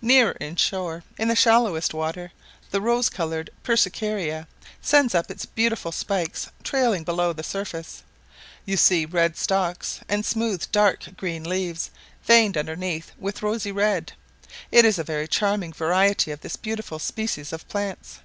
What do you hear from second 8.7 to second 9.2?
see the